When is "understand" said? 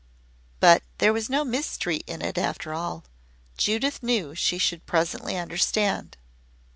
5.37-6.17